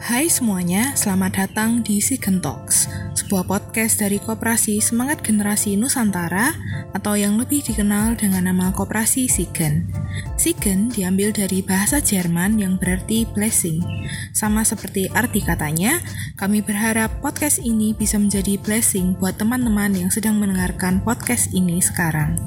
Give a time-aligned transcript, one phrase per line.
[0.00, 2.88] Hai semuanya, selamat datang di Sigen Talks,
[3.20, 6.56] sebuah podcast dari Koperasi Semangat Generasi Nusantara
[6.96, 9.92] atau yang lebih dikenal dengan nama Koperasi Sigen.
[10.40, 13.84] Sigen diambil dari bahasa Jerman yang berarti blessing.
[14.32, 16.00] Sama seperti arti katanya,
[16.40, 22.40] kami berharap podcast ini bisa menjadi blessing buat teman-teman yang sedang mendengarkan podcast ini sekarang.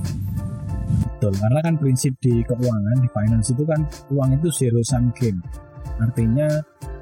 [1.21, 5.37] Betul, karena kan prinsip di keuangan, di finance itu kan uang itu zero sum game.
[6.01, 6.47] Artinya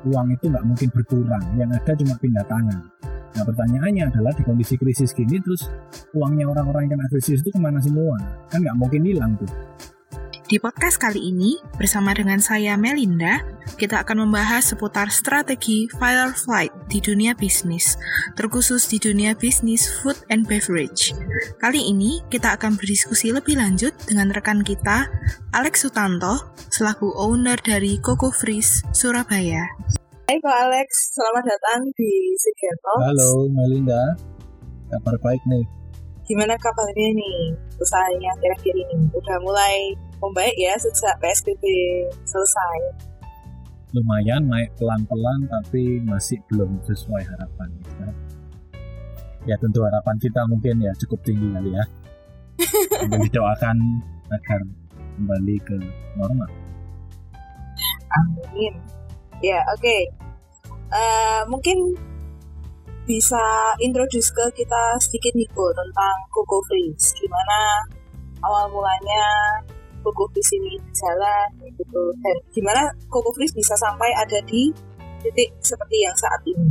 [0.08, 2.82] uang itu nggak mungkin berkurang, yang ada cuma pindah tangan.
[3.32, 5.72] Nah pertanyaannya adalah di kondisi krisis gini terus
[6.12, 8.20] uangnya orang-orang yang kena krisis itu ke mana semua?
[8.52, 9.48] Kan nggak mungkin hilang tuh.
[10.52, 13.40] Di podcast kali ini, bersama dengan saya Melinda,
[13.80, 17.96] kita akan membahas seputar strategi fire flight di dunia bisnis,
[18.36, 21.16] terkhusus di dunia bisnis food and beverage.
[21.55, 25.08] Kali ini, kita akan berdiskusi lebih lanjut dengan rekan kita,
[25.55, 29.63] Alex Sutanto, selaku owner dari Coco Freeze, Surabaya.
[30.27, 32.99] Hai Pak Alex, selamat datang di Sigeto.
[32.99, 34.20] Halo Melinda,
[34.91, 35.63] kabar baik nih.
[36.27, 39.08] Gimana kabarnya nih usahanya akhir-akhir ini?
[39.15, 41.64] Udah mulai membaik ya sejak PSBB
[42.24, 42.77] selesai?
[43.91, 47.70] Lumayan naik pelan-pelan tapi masih belum sesuai harapan.
[48.00, 48.10] Ya.
[49.52, 51.84] ya tentu harapan kita mungkin ya cukup tinggi kali ya.
[53.10, 53.77] Dan didoakan
[54.32, 54.62] agar
[55.20, 55.76] kembali ke
[56.16, 56.49] normal.
[58.16, 58.74] Amin.
[59.42, 59.82] Ya oke.
[59.82, 60.02] Okay.
[60.92, 61.96] Uh, eh, mungkin
[63.08, 63.42] bisa
[63.82, 67.12] introduce ke kita sedikit nih Bu tentang Coco Freeze.
[67.18, 67.59] Gimana
[68.46, 69.25] awal mulanya
[70.02, 74.74] Coco Freeze ini jalan gitu dan gimana Coco Freeze bisa sampai ada di
[75.22, 76.69] titik seperti yang saat ini.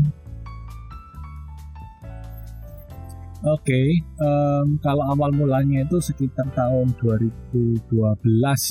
[3.41, 3.89] Oke, okay,
[4.21, 7.89] um, kalau awal mulanya itu sekitar tahun 2012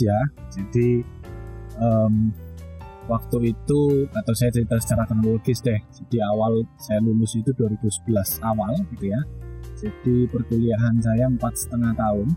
[0.06, 0.20] ya.
[0.54, 1.02] Jadi
[1.82, 2.30] um,
[3.10, 8.06] waktu itu atau saya cerita secara kronologis deh jadi awal saya lulus itu 2011
[8.46, 9.22] awal gitu ya
[9.82, 12.30] jadi perkuliahan saya empat setengah tahun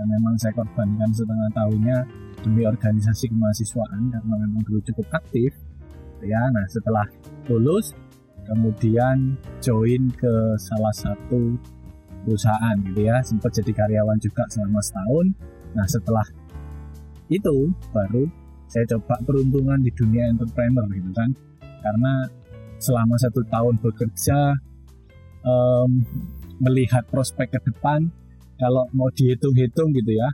[0.00, 1.98] dan memang saya korbankan setengah tahunnya
[2.40, 5.52] demi organisasi kemahasiswaan karena memang dulu cukup aktif
[6.24, 7.04] ya nah setelah
[7.52, 7.92] lulus
[8.48, 11.60] kemudian join ke salah satu
[12.24, 15.26] perusahaan gitu ya sempat jadi karyawan juga selama setahun.
[15.76, 16.26] Nah setelah
[17.30, 18.26] itu baru
[18.70, 21.30] saya coba peruntungan di dunia entrepreneur gitu kan.
[21.80, 22.28] Karena
[22.80, 24.38] selama satu tahun bekerja
[25.44, 25.90] um,
[26.60, 28.12] melihat prospek ke depan
[28.60, 30.28] kalau mau dihitung-hitung gitu ya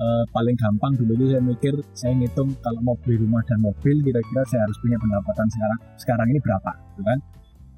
[0.00, 4.00] uh, paling gampang dulu itu saya mikir saya ngitung kalau mau beli rumah dan mobil
[4.00, 7.18] kira-kira saya harus punya pendapatan sekarang sekarang ini berapa gitu kan?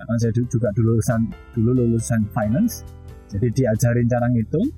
[0.02, 1.20] Karena saya juga dulu lulusan
[1.54, 2.86] dulu lulusan finance
[3.30, 4.68] jadi diajarin cara ngitung.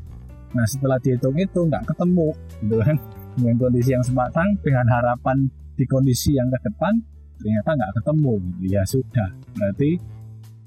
[0.55, 2.29] Nah setelah dihitung itu nggak ketemu
[2.65, 2.97] gitu kan?
[3.35, 6.95] Dengan kondisi yang sematang dengan harapan di kondisi yang ke depan
[7.41, 8.35] ternyata nggak ketemu.
[8.65, 9.29] Ya sudah
[9.59, 9.91] berarti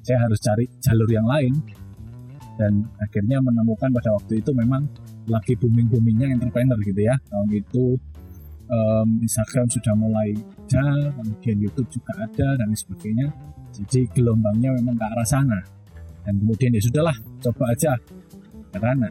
[0.04, 1.52] saya harus cari jalur yang lain
[2.58, 4.90] dan akhirnya menemukan pada waktu itu memang
[5.30, 7.16] lagi booming boomingnya entrepreneur gitu ya.
[7.30, 7.96] Tahun itu
[8.68, 10.34] um, Instagram sudah mulai
[10.68, 13.28] ada kemudian YouTube juga ada dan sebagainya.
[13.78, 15.60] Jadi gelombangnya memang ke arah sana.
[16.26, 17.94] Dan kemudian ya sudahlah coba aja.
[18.74, 19.08] Karena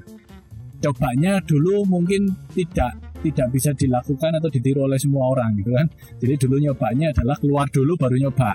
[0.82, 5.86] cobanya dulu mungkin tidak tidak bisa dilakukan atau ditiru oleh semua orang gitu kan.
[6.20, 8.52] Jadi dulu nyobanya adalah keluar dulu baru nyoba.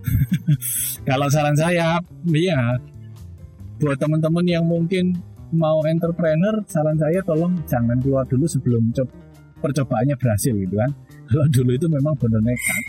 [1.08, 1.98] Kalau saran saya
[2.30, 2.60] ya
[3.80, 5.16] buat teman-teman yang mungkin
[5.50, 9.10] mau entrepreneur saran saya tolong jangan keluar dulu sebelum coba
[9.60, 10.90] percobaannya berhasil gitu kan.
[11.28, 12.84] Kalau dulu itu memang benar nekat.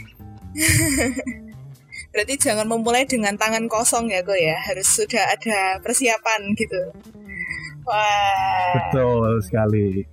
[2.11, 4.57] Berarti jangan memulai dengan tangan kosong ya kok ya.
[4.67, 6.81] Harus sudah ada persiapan gitu.
[7.87, 8.71] Wah.
[8.75, 10.03] Betul sekali.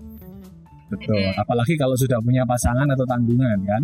[0.89, 1.21] Betul.
[1.35, 3.83] Apalagi kalau sudah punya pasangan atau tanggungan kan.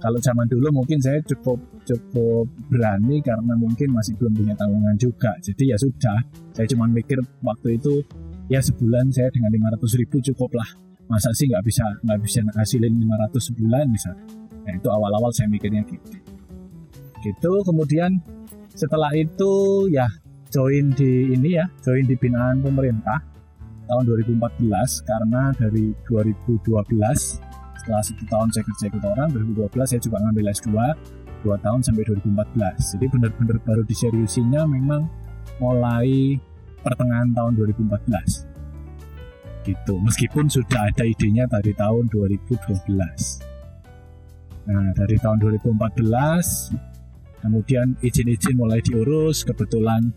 [0.00, 5.36] Kalau zaman dulu mungkin saya cukup cukup berani karena mungkin masih belum punya tanggungan juga.
[5.44, 6.18] Jadi ya sudah,
[6.56, 8.00] saya cuma mikir waktu itu
[8.48, 10.68] ya sebulan saya dengan 500 ribu cukup lah.
[11.04, 14.10] Masa sih nggak bisa nggak bisa hasilin 500 sebulan bisa.
[14.64, 16.16] Nah itu awal-awal saya mikirnya gitu.
[17.20, 18.16] Gitu kemudian
[18.72, 20.08] setelah itu ya
[20.48, 23.20] join di ini ya, join di binaan pemerintah
[23.84, 24.64] tahun 2014
[25.04, 27.49] karena dari 2012
[27.80, 30.68] setelah satu tahun saya kerja ikut orang 2012 saya juga ngambil S2
[31.40, 35.08] dua tahun sampai 2014 jadi benar-benar baru diseriusinya memang
[35.56, 36.36] mulai
[36.84, 42.84] pertengahan tahun 2014 gitu meskipun sudah ada idenya dari tahun 2012
[44.68, 50.12] nah dari tahun 2014 kemudian izin-izin mulai diurus kebetulan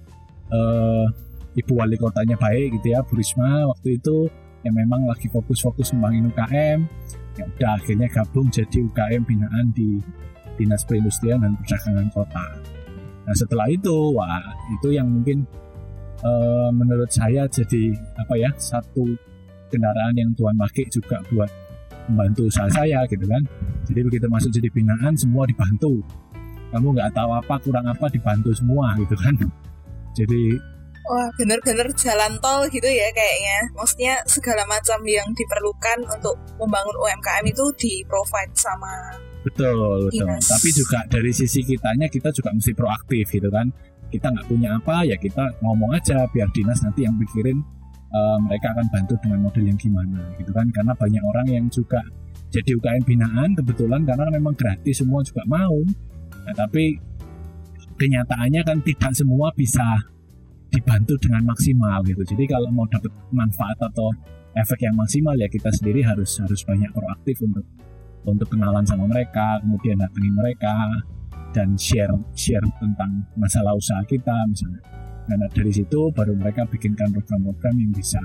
[0.52, 1.08] eh,
[1.56, 4.28] ibu wali kotanya baik gitu ya Bu Risma waktu itu
[4.64, 6.80] yang memang lagi fokus-fokus membangun UKM
[7.34, 10.00] ya udah akhirnya gabung jadi UKM binaan di
[10.58, 12.46] dinas perindustrian dan perdagangan kota.
[13.24, 15.48] Nah setelah itu, wah itu yang mungkin
[16.22, 19.18] uh, menurut saya jadi apa ya satu
[19.74, 21.50] kendaraan yang Tuhan pakai juga buat
[22.12, 23.42] membantu usaha saya gitu kan.
[23.90, 26.04] Jadi begitu masuk jadi binaan semua dibantu.
[26.70, 29.34] Kamu nggak tahu apa kurang apa dibantu semua gitu kan.
[30.14, 30.73] Jadi
[31.04, 33.60] Wah, bener-bener jalan tol gitu ya kayaknya.
[33.76, 40.24] Maksudnya segala macam yang diperlukan untuk membangun UMKM itu di-provide sama Betul, betul.
[40.24, 40.48] Dinas.
[40.48, 43.68] Tapi juga dari sisi kitanya kita juga mesti proaktif gitu kan.
[44.08, 47.60] Kita nggak punya apa ya kita ngomong aja biar dinas nanti yang pikirin
[48.14, 50.72] uh, mereka akan bantu dengan model yang gimana gitu kan.
[50.72, 52.00] Karena banyak orang yang juga
[52.54, 55.76] jadi UKM binaan kebetulan karena memang gratis semua juga mau.
[56.48, 56.96] Nah, tapi
[58.00, 59.84] kenyataannya kan tidak semua bisa
[60.74, 62.26] dibantu dengan maksimal gitu.
[62.26, 64.10] Jadi kalau mau dapat manfaat atau
[64.58, 67.66] efek yang maksimal ya kita sendiri harus harus banyak proaktif untuk
[68.26, 70.74] untuk kenalan sama mereka, kemudian datengin mereka
[71.54, 74.82] dan share share tentang masalah usaha kita misalnya.
[75.24, 78.20] Dan dari situ baru mereka bikinkan program-program yang bisa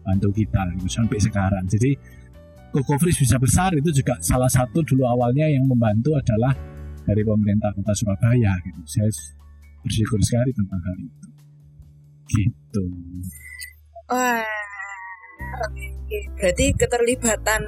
[0.00, 1.64] bantu kita gitu, sampai sekarang.
[1.68, 1.92] Jadi
[2.72, 6.56] Koko bisa besar itu juga salah satu dulu awalnya yang membantu adalah
[7.04, 8.80] dari pemerintah kota Surabaya gitu.
[8.88, 9.12] Saya
[9.84, 11.31] bersyukur sekali tentang hal itu
[12.24, 12.84] gitu
[14.04, 14.44] Wah,
[15.62, 15.86] oke.
[16.36, 17.62] Berarti keterlibatan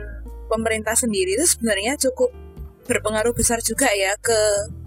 [0.47, 2.29] pemerintah sendiri itu sebenarnya cukup
[2.85, 4.37] berpengaruh besar juga ya ke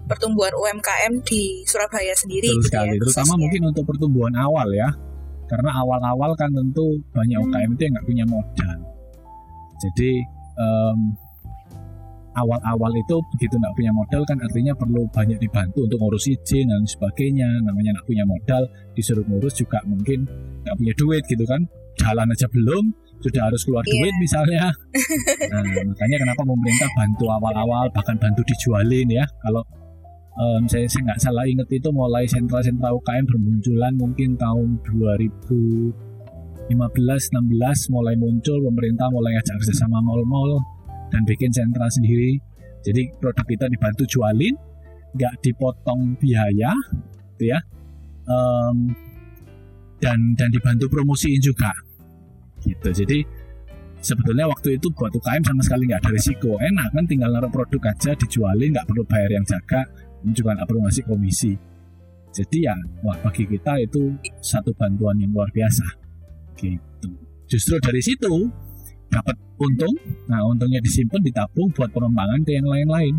[0.06, 2.46] pertumbuhan UMKM di Surabaya sendiri.
[2.46, 3.42] betul gitu sekali ya, terutama khususnya.
[3.42, 4.88] mungkin untuk pertumbuhan awal ya
[5.48, 7.46] karena awal-awal kan tentu banyak Hmm.
[7.46, 8.78] UKM itu yang nggak punya modal
[9.78, 10.12] jadi
[10.54, 10.98] em,
[12.38, 16.82] awal-awal itu begitu nggak punya modal kan artinya perlu banyak dibantu untuk ngurus izin dan
[16.86, 17.48] sebagainya.
[17.66, 18.62] Namanya nggak punya modal
[18.94, 20.24] disuruh ngurus juga mungkin
[20.62, 21.66] nggak punya duit gitu kan.
[21.98, 22.84] Jalan aja belum
[23.18, 23.90] sudah harus keluar Iya.
[23.98, 24.64] duit misalnya.
[25.52, 29.24] Nah makanya kenapa pemerintah bantu awal-awal bahkan bantu dijualin ya.
[29.42, 29.62] Kalau
[30.38, 38.14] em, saya nggak salah inget itu mulai sentra-sentra UKM bermunculan mungkin tahun 2015 16 mulai
[38.14, 40.60] muncul pemerintah mulai ngajak kerjasama mall-mall
[41.08, 42.38] dan bikin sentra sendiri.
[42.84, 44.54] Jadi produk kita dibantu jualin
[45.16, 46.72] nggak dipotong biaya
[47.34, 47.58] gitu ya.
[48.28, 48.92] Em,
[49.98, 51.72] dan dan dibantu promosiin juga.
[52.62, 52.88] Gitu.
[53.04, 53.18] Jadi
[53.98, 56.54] sebetulnya waktu itu buat UKM sama sekali nggak ada risiko.
[56.60, 59.82] Enak kan tinggal naruh produk aja dijualin nggak perlu bayar yang jaga.
[60.34, 61.52] Juga nggak perlu ngasih komisi.
[62.28, 65.86] Jadi ya wah bagi kita itu satu bantuan yang luar biasa.
[66.58, 67.10] Gitu.
[67.48, 68.50] Justru dari situ
[69.08, 69.94] dapat untung.
[70.28, 73.14] Nah untungnya disimpan ditabung buat pengembangan ke yang lain-lain.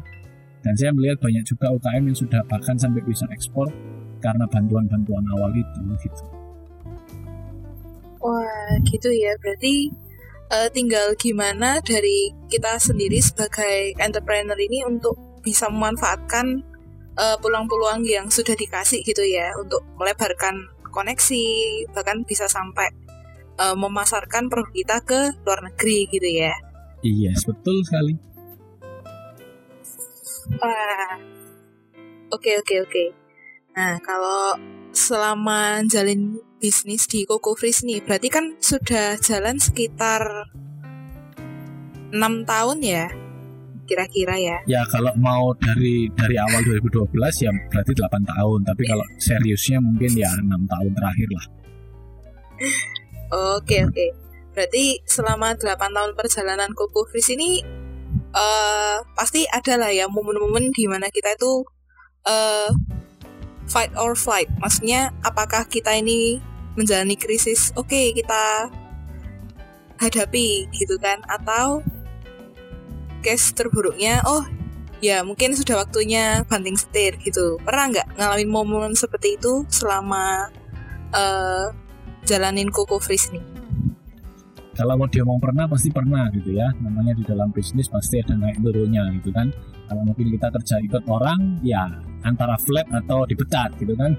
[0.60, 3.72] Dan saya melihat banyak juga UKM yang sudah bahkan sampai bisa ekspor
[4.20, 6.24] karena bantuan-bantuan awal itu gitu.
[8.20, 9.32] Wah, gitu ya.
[9.40, 9.88] Berarti
[10.52, 16.60] eh, tinggal gimana dari kita sendiri sebagai entrepreneur ini untuk bisa memanfaatkan
[17.16, 21.46] eh, peluang-peluang yang sudah dikasih gitu ya untuk melebarkan koneksi,
[21.96, 22.92] bahkan bisa sampai
[23.60, 26.56] eh, memasarkan produk kita ke luar negeri gitu ya.
[27.04, 28.16] Yes, betul sekali.
[30.60, 31.16] Wah.
[32.30, 33.06] Oke, oke, oke.
[33.74, 34.58] Nah, kalau
[34.92, 40.22] selama jalin bisnis di Coco Freeze nih, berarti kan sudah jalan sekitar
[42.12, 43.06] enam tahun ya,
[43.88, 44.58] kira-kira ya.
[44.68, 47.10] Ya kalau mau dari dari awal 2012
[47.46, 51.46] ya berarti 8 tahun, tapi kalau seriusnya mungkin ya enam tahun terakhir lah.
[53.30, 54.06] Oke, oke.
[54.58, 57.62] Berarti selama 8 tahun perjalanan Coco Freeze ini
[58.30, 61.66] eh pasti ada lah ya momen-momen di mana kita itu
[62.26, 62.70] eh
[63.70, 64.50] fight or flight.
[64.58, 66.42] Maksudnya apakah kita ini
[66.74, 67.70] menjalani krisis?
[67.78, 68.74] Oke, kita
[70.02, 71.84] hadapi gitu kan atau
[73.20, 74.48] case terburuknya oh
[75.04, 77.62] ya mungkin sudah waktunya banting setir gitu.
[77.62, 80.50] Pernah nggak ngalamin momen seperti itu selama
[81.14, 81.70] eh
[82.30, 83.42] jalanin Coco Freeze nih?
[84.78, 86.70] Kalau mau diomong pernah pasti pernah gitu ya.
[86.80, 89.52] Namanya di dalam bisnis pasti ada naik turunnya gitu kan.
[89.90, 91.84] Kalau mungkin kita kerja ikut orang ya
[92.24, 94.16] antara flat atau dipecat gitu kan.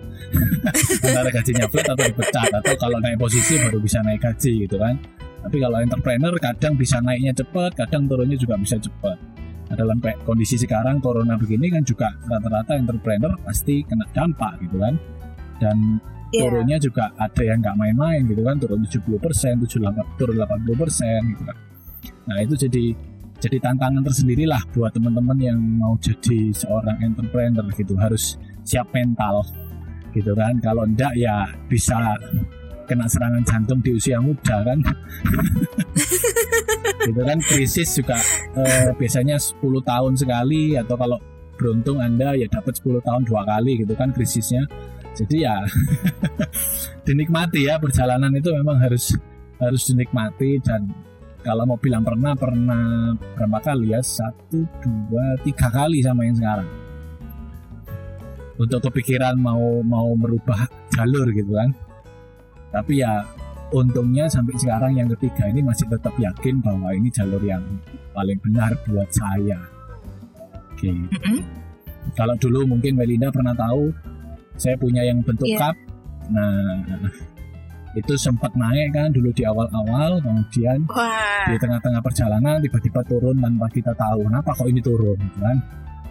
[1.09, 5.01] antara gajinya flat atau dipecat atau kalau naik posisi baru bisa naik gaji gitu kan.
[5.41, 9.17] Tapi kalau entrepreneur kadang bisa naiknya cepat, kadang turunnya juga bisa cepat.
[9.71, 14.99] Nah, dalam kondisi sekarang corona begini kan juga rata-rata entrepreneur pasti kena dampak gitu kan.
[15.57, 15.97] Dan
[16.31, 16.47] Iya.
[16.47, 19.59] turunnya juga ada yang nggak main-main gitu kan turun 70 persen
[20.15, 21.57] turun 80 persen gitu kan.
[22.31, 22.85] Nah itu jadi
[23.41, 27.99] jadi tantangan tersendiri lah buat teman-teman yang mau jadi seorang entrepreneur gitu.
[27.99, 29.43] Harus siap mental
[30.15, 30.55] gitu kan.
[30.63, 32.15] Kalau enggak ya bisa
[32.87, 34.79] kena serangan jantung di usia muda kan.
[37.01, 38.21] Gitu kan krisis juga
[38.61, 41.17] eh, biasanya 10 tahun sekali atau kalau
[41.57, 44.69] beruntung anda ya dapat 10 tahun dua kali gitu kan krisisnya
[45.21, 45.57] jadi ya
[47.07, 49.13] dinikmati ya perjalanan itu memang harus
[49.61, 50.89] harus dinikmati dan
[51.41, 56.69] kalau mau bilang pernah pernah berapa kali ya satu dua tiga kali sama yang sekarang
[58.61, 61.73] untuk kepikiran mau mau merubah jalur gitu kan
[62.73, 63.25] tapi ya
[63.71, 67.63] untungnya sampai sekarang yang ketiga ini masih tetap yakin bahwa ini jalur yang
[68.11, 69.59] paling benar buat saya.
[70.75, 70.91] Oke.
[70.91, 70.95] Okay.
[70.95, 71.39] Mm -hmm.
[72.19, 73.95] Kalau dulu mungkin Melinda pernah tahu
[74.61, 75.73] saya punya yang bentuk yeah.
[75.73, 75.77] cup.
[76.29, 76.85] Nah,
[77.99, 81.49] itu sempat naik kan dulu di awal-awal, kemudian Wah.
[81.49, 85.59] di tengah-tengah perjalanan tiba-tiba turun tanpa kita tahu kenapa kok ini turun, gitu kan?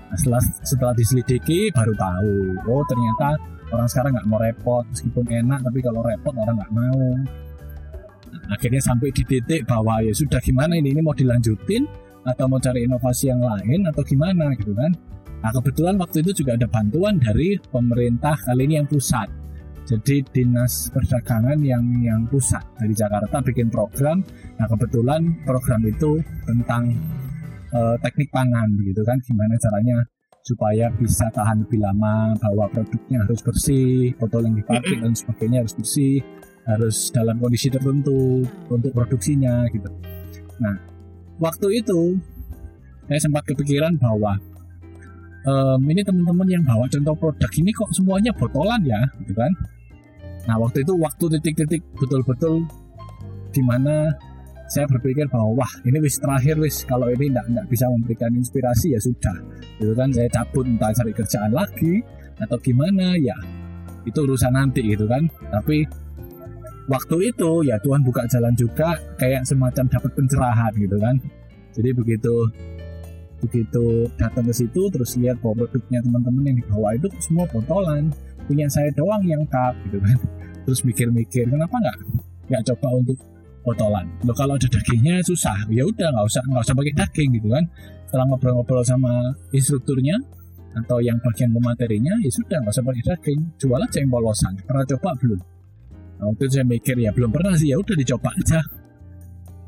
[0.09, 2.35] Nah, setelah setelah diselidiki baru tahu,
[2.67, 3.37] oh ternyata
[3.69, 7.01] orang sekarang nggak mau repot meskipun enak tapi kalau repot orang nggak mau
[8.49, 11.85] akhirnya sampai di titik bahwa ya sudah gimana ini ini mau dilanjutin
[12.25, 14.91] atau mau cari inovasi yang lain atau gimana gitu kan
[15.39, 19.27] nah kebetulan waktu itu juga ada bantuan dari pemerintah kali ini yang pusat.
[19.89, 24.21] Jadi dinas perdagangan yang yang pusat dari Jakarta bikin program.
[24.61, 26.93] Nah kebetulan program itu tentang
[27.73, 29.17] uh, teknik pangan gitu kan.
[29.25, 29.97] Gimana caranya
[30.45, 35.75] supaya bisa tahan lebih lama bahwa produknya harus bersih botol yang dipakai dan sebagainya harus
[35.77, 36.21] bersih
[36.69, 39.89] harus dalam kondisi tertentu untuk produksinya gitu.
[40.61, 40.77] Nah,
[41.41, 42.17] waktu itu
[43.09, 44.37] saya sempat kepikiran bahwa
[45.45, 49.51] um, ini teman-teman yang bawa contoh produk ini kok semuanya botolan ya, gitu kan?
[50.47, 52.65] Nah, waktu itu waktu titik-titik betul-betul
[53.53, 54.09] di mana
[54.69, 56.85] saya berpikir bahwa wah ini wis terakhir wis.
[56.85, 59.37] Kalau ini tidak tidak bisa memberikan inspirasi ya sudah.
[59.81, 62.05] Gitu kan saya cabut entah cari kerjaan lagi
[62.37, 63.33] atau gimana ya.
[64.05, 65.25] Itu urusan nanti gitu kan.
[65.49, 65.89] Tapi
[66.85, 71.15] waktu itu ya Tuhan buka jalan juga kayak semacam dapat pencerahan gitu kan.
[71.73, 72.33] Jadi begitu
[73.39, 78.11] begitu datang ke situ terus lihat bahwa produknya teman-teman yang dibawa itu semua botolan
[78.49, 80.17] punya saya doang yang cup gitu kan.
[80.65, 81.97] Terus mikir-mikir kenapa nggak
[82.49, 83.17] nggak coba untuk
[83.61, 85.69] botolan lo kalau ada dagingnya susah.
[85.69, 87.63] Ya udah nggak usah nggak usah pakai daging gitu kan.
[88.09, 89.13] Setelah ngobrol-ngobrol sama
[89.53, 90.17] instrukturnya
[90.69, 93.39] atau yang bagian pematerinya ya sudah nggak usah pakai daging.
[93.61, 94.53] Jual aja yang polosan.
[94.65, 95.09] Pernah coba?
[95.21, 95.39] Belum.
[96.19, 97.69] Nah, waktu itu saya mikir ya belum pernah sih.
[97.69, 98.59] Ya udah dicoba aja.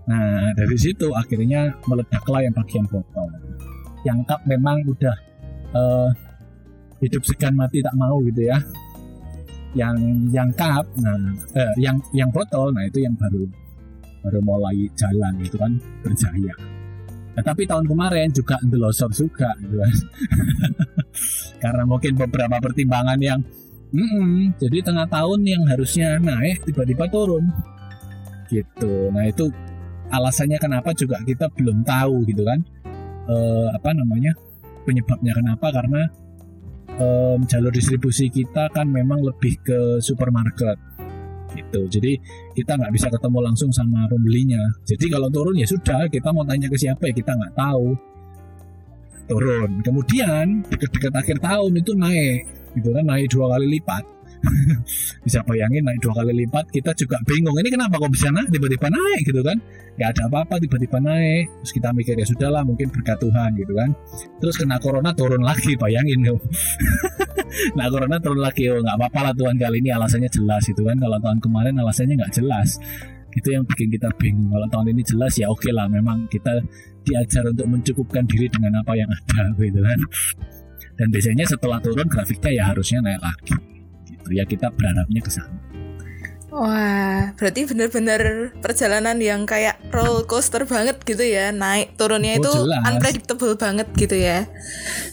[0.10, 3.30] Nah dari situ akhirnya meledaklah yang bagian botol.
[4.02, 5.16] Yang cup memang udah
[5.78, 6.10] uh,
[7.02, 8.58] hidup segan mati tak mau gitu ya.
[9.72, 9.98] Yang
[10.36, 11.16] yang cup, nah
[11.56, 13.48] eh, yang yang botol, nah itu yang baru
[14.22, 15.72] baru mulai jalan itu kan
[16.04, 16.54] berjaya.
[17.32, 19.96] Nah, tapi tahun kemarin juga ndelosor juga gitu kan.
[21.64, 23.40] Karena mungkin beberapa pertimbangan yang
[23.92, 27.44] Mm -mm, jadi tengah tahun yang harusnya naik tiba-tiba turun
[28.52, 29.48] gitu nah itu
[30.12, 32.60] alasannya kenapa juga kita belum tahu gitu kan
[33.28, 33.36] e,
[33.74, 34.32] apa namanya
[34.86, 35.68] penyebabnya kenapa?
[35.74, 36.02] Karena
[36.96, 37.06] e,
[37.46, 40.78] jalur distribusi kita kan memang lebih ke supermarket
[41.56, 41.82] gitu.
[41.92, 42.16] Jadi
[42.56, 44.62] kita nggak bisa ketemu langsung sama pembelinya.
[44.88, 47.88] Jadi kalau turun ya sudah kita mau tanya ke siapa ya kita nggak tahu.
[49.28, 49.80] Turun.
[49.84, 54.04] Kemudian dekat-dekat akhir tahun itu naik gitu kan naik dua kali lipat
[55.26, 58.50] bisa bayangin naik dua kali lipat kita juga bingung ini kenapa kok bisa naik?
[58.50, 59.58] Tiba-tiba naik gitu kan.
[59.98, 61.46] Nggak ada apa-apa tiba-tiba naik.
[61.62, 63.90] Terus kita mikir ya sudahlah mungkin berkat Tuhan gitu kan.
[64.42, 66.40] Terus kena corona turun lagi bayangin tuh
[67.78, 70.98] nah corona turun lagi oh nggak apa-apa lah Tuhan kali ini alasannya jelas gitu kan.
[70.98, 72.82] Kalau tahun kemarin alasannya nggak jelas.
[73.32, 74.52] Itu yang bikin kita bingung.
[74.52, 76.60] Kalau tahun ini jelas ya oke okay lah memang kita
[77.02, 80.00] diajar untuk mencukupkan diri dengan apa yang ada gitu kan.
[80.98, 83.72] Dan biasanya setelah turun grafiknya ya harusnya naik lagi
[84.22, 85.72] gitu ya kita berharapnya ke sana
[86.52, 91.56] Wah, berarti benar-benar perjalanan yang kayak roller coaster banget gitu ya.
[91.56, 92.84] Naik turunnya oh, itu jelas.
[92.92, 94.44] unpredictable banget gitu ya.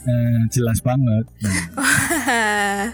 [0.02, 1.30] Eh, jelas banget.
[1.78, 2.90] Wah.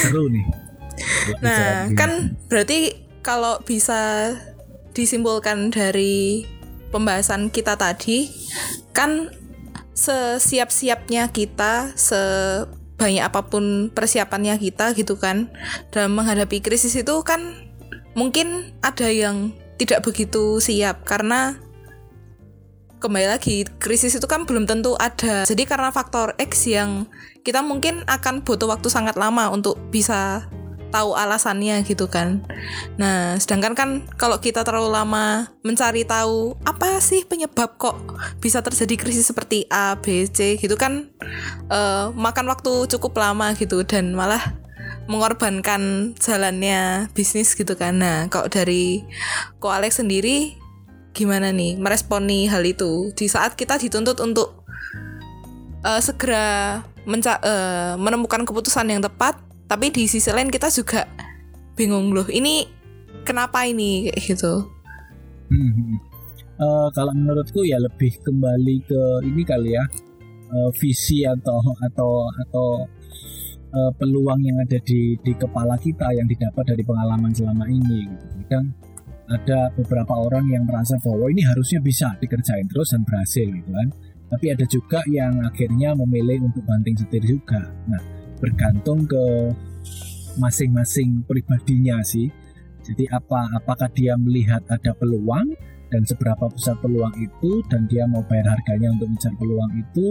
[0.00, 0.48] Seru nih.
[1.44, 4.32] Nah, kan berarti kalau bisa
[4.96, 6.48] disimpulkan dari
[6.88, 8.32] pembahasan kita tadi,
[8.96, 9.28] kan
[9.92, 11.92] sesiap-siapnya kita,
[12.96, 15.52] sebanyak apa pun persiapannya kita gitu kan.
[15.92, 17.68] Dalam menghadapi krisis itu kan
[18.16, 21.60] mungkin ada yang tidak begitu siap karena
[22.96, 25.44] kembali lagi krisis itu kan belum tentu ada.
[25.44, 27.04] Jadi karena faktor X yang
[27.44, 30.48] kita mungkin akan butuh waktu sangat lama untuk bisa
[30.90, 32.42] tahu alasannya gitu kan.
[32.96, 37.96] Nah, sedangkan kan kalau kita terlalu lama mencari tahu apa sih penyebab kok
[38.40, 41.10] bisa terjadi krisis seperti A, B, C gitu kan
[41.68, 44.56] uh, makan waktu cukup lama gitu dan malah
[45.06, 48.02] mengorbankan jalannya bisnis gitu kan.
[48.02, 49.06] Nah, kalau dari
[49.62, 50.58] Ko Alex sendiri
[51.16, 54.66] gimana nih meresponi hal itu di saat kita dituntut untuk
[55.80, 61.06] uh, segera menca uh, menemukan keputusan yang tepat tapi di sisi lain kita juga
[61.74, 62.66] bingung loh ini
[63.26, 64.06] kenapa ini?
[64.06, 64.54] Kayak gitu.
[66.56, 69.84] Uh, kalau menurutku ya lebih kembali ke ini kali ya.
[70.46, 72.66] Uh, visi atau atau atau
[73.74, 78.62] uh, peluang yang ada di di kepala kita yang didapat dari pengalaman selama ini gitu.
[79.26, 83.90] ada beberapa orang yang merasa bahwa ini harusnya bisa dikerjain terus dan berhasil gitu kan.
[84.30, 87.58] Tapi ada juga yang akhirnya memilih untuk banting setir juga.
[87.90, 89.52] Nah bergantung ke
[90.36, 92.28] masing-masing pribadinya sih.
[92.86, 95.56] Jadi apa apakah dia melihat ada peluang
[95.90, 100.06] dan seberapa besar peluang itu dan dia mau bayar harganya untuk mencari peluang itu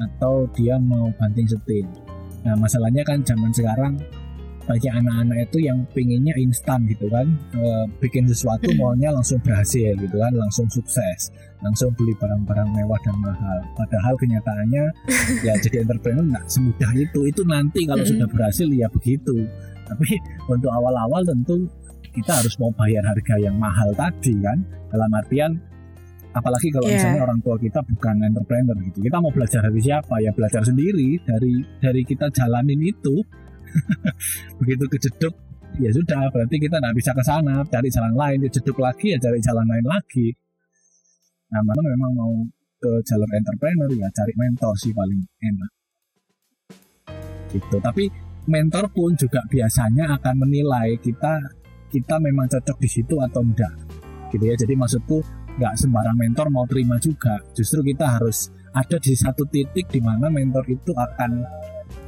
[0.00, 1.84] atau dia mau banting setir.
[2.44, 4.00] Nah masalahnya kan zaman sekarang
[4.64, 7.26] banyak anak-anak itu yang pinginnya instan gitu kan.
[7.56, 13.16] E, bikin sesuatu maunya langsung berhasil gitu kan langsung sukses langsung beli barang-barang mewah dan
[13.20, 13.58] mahal.
[13.76, 14.84] Padahal kenyataannya
[15.46, 17.20] ya jadi entrepreneur nggak semudah itu.
[17.28, 19.44] Itu nanti kalau sudah berhasil ya begitu.
[19.90, 20.10] Tapi
[20.48, 21.66] untuk awal-awal tentu
[22.10, 24.58] kita harus mau bayar harga yang mahal tadi kan.
[24.90, 25.52] Dalam artian
[26.30, 26.94] apalagi kalau yeah.
[26.98, 28.98] misalnya orang tua kita bukan entrepreneur gitu.
[29.04, 30.14] Kita mau belajar dari siapa?
[30.22, 33.22] Ya belajar sendiri dari dari kita jalanin itu
[34.60, 35.34] begitu kejeduk
[35.78, 39.38] ya sudah berarti kita nggak bisa ke sana cari jalan lain kejeduk lagi ya cari
[39.38, 40.28] jalan lain lagi.
[41.50, 42.32] Nah mana memang mau
[42.80, 45.70] ke jalur entrepreneur ya cari mentor sih paling enak.
[47.50, 47.76] Gitu.
[47.82, 48.04] Tapi
[48.46, 51.38] mentor pun juga biasanya akan menilai kita
[51.90, 53.74] kita memang cocok di situ atau enggak.
[54.30, 55.20] Gitu ya jadi maksudku
[55.58, 57.36] nggak sembarang mentor mau terima juga.
[57.52, 61.42] Justru kita harus ada di satu titik di mana mentor itu akan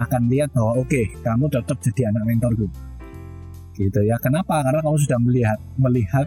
[0.04, 2.66] akan lihat bahwa oke okay, kamu cocok jadi anak mentorku.
[3.72, 4.16] Gitu ya.
[4.20, 4.60] Kenapa?
[4.60, 6.26] Karena kamu sudah melihat melihat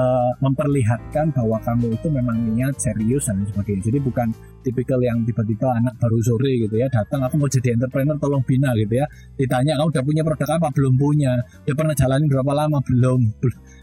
[0.00, 3.90] uh, memperlihatkan bahwa kamu itu memang niat serius dan sebagainya.
[3.90, 4.28] Jadi bukan
[4.60, 8.72] tipikal yang tiba-tiba anak baru sore gitu ya datang aku mau jadi entrepreneur tolong bina
[8.76, 9.06] gitu ya.
[9.36, 10.68] Ditanya kamu udah punya produk apa?
[10.74, 11.32] Belum punya.
[11.64, 12.78] Udah pernah jalanin berapa lama?
[12.84, 13.20] Belum.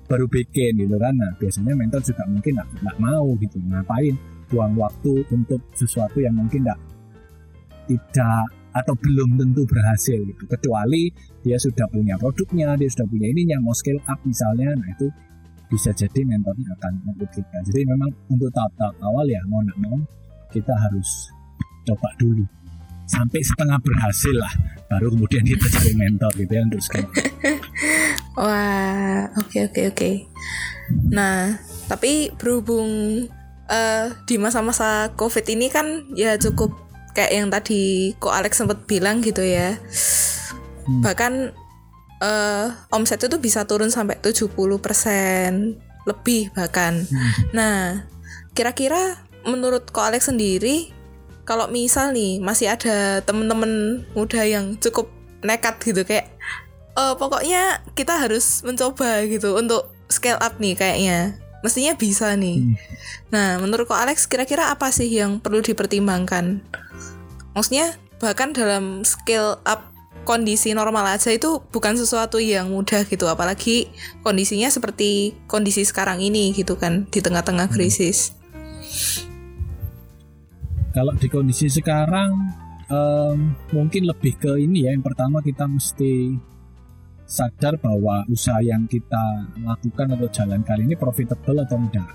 [0.08, 1.14] Baru bikin gitu kan.
[1.18, 3.58] Nah biasanya mentor juga mungkin nggak mau gitu.
[3.60, 4.16] Ngapain
[4.48, 6.80] buang waktu untuk sesuatu yang mungkin nggak
[7.88, 10.44] tidak atau belum tentu berhasil gitu.
[10.46, 11.10] Kecuali
[11.42, 15.08] dia sudah punya produknya dia sudah punya ininya mau scale up misalnya nah itu
[15.68, 20.00] bisa jadi mentornya akan membuktikan jadi memang untuk tahap-tahap awal ya mau nak mau
[20.52, 21.32] kita harus
[21.88, 22.44] coba dulu.
[23.08, 24.52] Sampai setengah berhasil lah
[24.92, 27.08] baru kemudian kita cari mentor gitu ya untuk scale
[28.40, 30.12] wah oke oke oke.
[31.12, 31.56] Nah
[31.88, 32.88] tapi berhubung
[33.72, 36.87] uh, di masa-masa covid ini kan ya cukup
[37.18, 39.74] kayak yang tadi kok Alex sempat bilang gitu ya
[40.86, 41.02] hmm.
[41.02, 41.50] bahkan
[42.22, 44.54] uh, omset itu bisa turun sampai 70%
[46.06, 47.58] lebih bahkan hmm.
[47.58, 48.06] nah
[48.54, 49.18] kira-kira
[49.50, 50.94] menurut kok Alex sendiri
[51.42, 55.10] kalau misal nih masih ada temen-temen muda yang cukup
[55.42, 56.30] nekat gitu kayak
[56.94, 61.34] uh, pokoknya kita harus mencoba gitu untuk scale up nih kayaknya
[61.66, 62.64] mestinya bisa nih.
[62.64, 62.76] Hmm.
[63.34, 66.62] Nah, menurut kok Alex kira-kira apa sih yang perlu dipertimbangkan?
[67.58, 69.90] maksudnya bahkan dalam skill up
[70.30, 73.90] kondisi normal aja itu bukan sesuatu yang mudah gitu apalagi
[74.22, 77.74] kondisinya seperti kondisi sekarang ini gitu kan di tengah-tengah hmm.
[77.74, 78.38] krisis
[80.94, 82.30] kalau di kondisi sekarang
[82.94, 86.38] um, mungkin lebih ke ini ya yang pertama kita mesti
[87.28, 92.08] sadar bahwa usaha yang kita lakukan atau jalan kali ini profitable atau enggak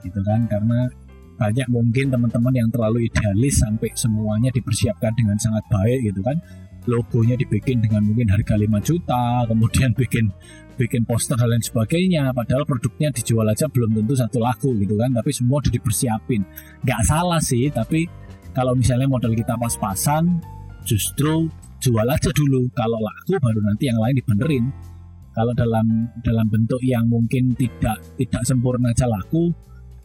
[0.00, 0.48] gitu kan?
[0.48, 0.88] Karena
[1.36, 6.36] banyak mungkin teman-teman yang terlalu idealis sampai semuanya dipersiapkan dengan sangat baik gitu kan.
[6.88, 10.32] Logonya dibikin dengan mungkin harga 5 juta kemudian bikin
[10.80, 12.32] bikin poster dan lain sebagainya.
[12.32, 15.12] Padahal produknya dijual aja belum tentu satu laku gitu kan.
[15.12, 16.44] Tapi semua udah dipersiapin.
[16.84, 18.08] Nggak salah sih tapi
[18.56, 20.40] kalau misalnya modal kita pas-pasan
[20.84, 24.64] justru jual aja dulu kalau laku baru nanti yang lain dibenerin
[25.32, 25.86] kalau dalam
[26.20, 29.50] dalam bentuk yang mungkin tidak tidak sempurna aja laku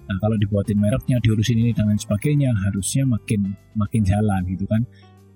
[0.05, 4.85] Nah kalau dibuatin mereknya, diurusin ini dan lain sebagainya, harusnya makin makin jalan gitu kan.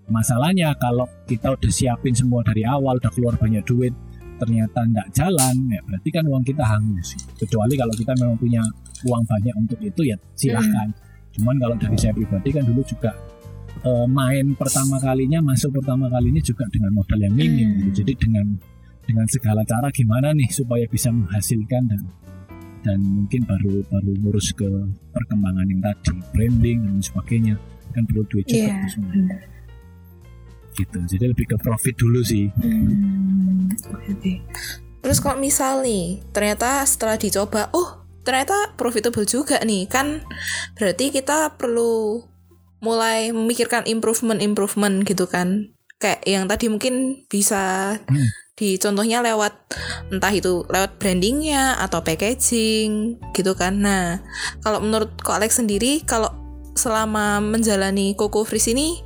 [0.10, 3.94] Masalahnya kalau kita udah siapin semua dari awal, udah keluar banyak duit,
[4.42, 7.18] ternyata nggak jalan, ya berarti kan uang kita hangus.
[7.38, 8.62] Kecuali kalau kita memang punya
[9.06, 10.90] uang banyak untuk itu ya silahkan.
[10.90, 11.34] Hmm.
[11.34, 13.14] Cuman kalau dari saya pribadi kan dulu juga
[13.84, 17.70] uh, main pertama kalinya, masuk pertama kalinya juga dengan modal yang minim.
[17.70, 17.80] Hmm.
[17.90, 18.04] Gitu.
[18.04, 18.46] Jadi dengan
[19.10, 22.02] dengan segala cara gimana nih supaya bisa menghasilkan dan
[22.86, 24.70] dan mungkin baru baru ngurus ke
[25.12, 27.56] perkembangan yang tadi branding dan sebagainya
[27.92, 29.12] kan perlu duit juga yeah, semua
[30.78, 34.40] gitu jadi lebih ke profit dulu sih hmm, okay.
[35.04, 40.24] terus kalau misal nih ternyata setelah dicoba oh ternyata profitable juga nih kan
[40.80, 42.24] berarti kita perlu
[42.80, 45.72] mulai memikirkan improvement improvement gitu kan.
[46.00, 48.28] Kayak yang tadi mungkin bisa Hmm.
[48.60, 49.56] di contohnya lewat
[50.12, 53.84] entah itu lewat brandingnya atau packaging gitu kan.
[53.84, 54.20] Nah
[54.64, 56.32] kalau menurut Ko Alex sendiri kalau
[56.76, 59.00] selama menjalani Coco Freeze ini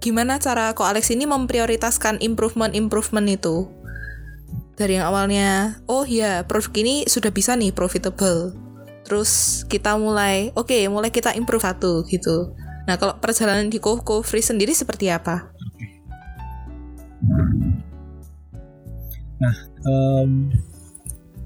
[0.00, 3.68] gimana cara Ko Alex ini memprioritaskan improvement improvement itu?
[4.76, 8.56] Dari yang awalnya oh ya produk ini sudah bisa nih profitable.
[9.04, 12.56] Terus kita mulai oke mulai kita improve satu gitu
[12.88, 15.52] nah kalau perjalanan di Coco Free sendiri seperti apa?
[19.82, 20.54] Em,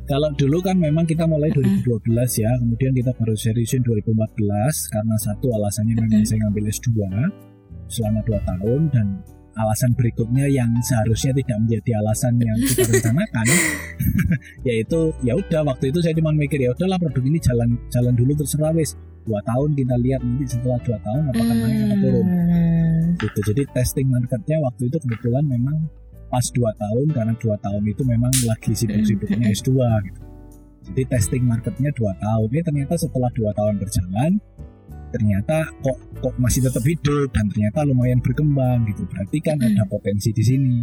[0.06, 5.50] kalau dulu kan memang kita mulai 2012 ya, kemudian kita baru seriusin 2014 karena satu
[5.56, 6.90] alasannya memang saya ngambil S2
[7.88, 9.06] selama 2 tahun dan
[9.56, 13.46] alasan berikutnya yang seharusnya tidak menjadi alasan yang kita rencanakan
[14.68, 18.36] yaitu ya udah waktu itu saya cuma mikir ya udahlah produk ini jalan jalan dulu
[18.36, 18.92] terserah wis
[19.26, 22.26] dua tahun kita lihat nanti setelah dua tahun apakah naik atau turun.
[22.26, 23.02] Hmm.
[23.16, 23.38] gitu.
[23.52, 25.76] Jadi testing marketnya waktu itu kebetulan memang
[26.26, 29.70] pas dua tahun karena dua tahun itu memang lagi sibuk-sibuknya S2
[30.06, 30.20] gitu.
[30.86, 32.46] Jadi testing marketnya dua tahun.
[32.52, 34.32] Ini ternyata setelah dua tahun berjalan
[35.06, 39.06] ternyata kok kok masih tetap hidup dan ternyata lumayan berkembang gitu.
[39.08, 39.74] Berarti kan Hmm.
[39.74, 40.76] ada potensi di sini.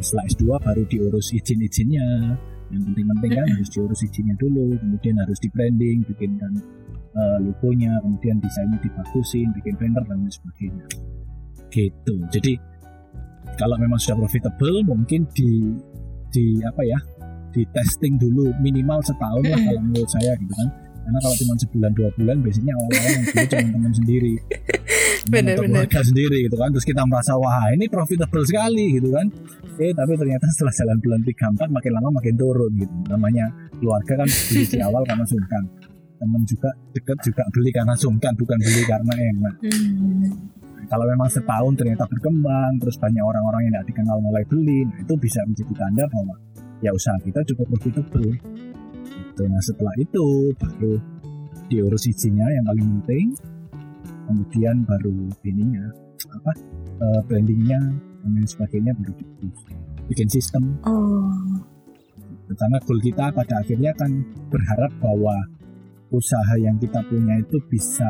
[0.00, 2.34] Setelah S2 baru diurus izin-izinnya.
[2.70, 3.54] Yang penting-penting kan Hmm.
[3.58, 6.52] harus diurus izinnya dulu kemudian harus di branding bikinkan
[7.14, 10.84] eh, logonya kemudian desainnya dibagusin bikin banner dan lain sebagainya.
[11.70, 12.14] Gitu.
[12.34, 12.52] Jadi
[13.58, 15.74] kalau memang sudah profitable mungkin di
[16.30, 16.98] di apa ya
[17.50, 20.68] di testing dulu minimal setahun lah kalau menurut saya gitu kan.
[21.00, 24.34] Karena kalau cuma sebulan dua bulan biasanya yang dulu cuma teman sendiri.
[25.28, 25.84] Bener, atau bener.
[25.84, 26.68] keluarga sendiri gitu kan.
[26.72, 29.26] Terus kita merasa wah ini profitable sekali gitu kan.
[29.80, 32.94] Eh tapi ternyata setelah jalan bulan tiga empat makin lama makin turun gitu.
[33.10, 33.44] Namanya
[33.80, 35.62] keluarga kan di awal karena sungkan
[36.20, 39.54] teman juga deket juga beli karena sungkan bukan beli karena enak.
[39.64, 40.28] Hmm.
[40.90, 45.14] kalau memang setahun ternyata berkembang terus banyak orang-orang yang tidak dikenal mulai beli nah itu
[45.16, 46.34] bisa menjadi tanda bahwa
[46.82, 48.32] ya usaha kita cukup profitable
[49.06, 49.42] gitu.
[49.46, 50.98] nah setelah itu baru
[51.70, 53.26] diurus izinnya yang paling penting.
[54.26, 55.86] Kemudian baru ininya
[56.34, 56.52] apa
[57.00, 57.80] eh, brandingnya
[58.20, 59.12] dan lain sebagainya baru
[60.10, 60.76] bikin sistem.
[60.84, 61.30] Oh.
[62.50, 64.10] Karena goal kita pada akhirnya kan
[64.50, 65.38] berharap bahwa
[66.10, 68.06] usaha yang kita punya itu bisa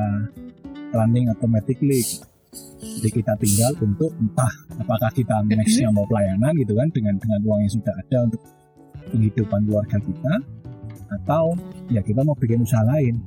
[0.92, 2.02] running automatically.
[2.80, 7.60] Jadi kita tinggal untuk entah apakah kita nextnya mau pelayanan gitu kan dengan dengan uang
[7.62, 8.42] yang sudah ada untuk
[9.14, 10.34] penghidupan keluarga kita
[11.10, 11.54] atau
[11.90, 13.20] ya kita mau bikin usaha lain.